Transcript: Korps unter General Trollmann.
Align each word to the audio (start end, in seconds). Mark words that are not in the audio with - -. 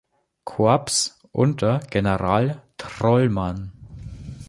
Korps 0.45 1.19
unter 1.31 1.77
General 1.91 2.63
Trollmann. 2.79 3.71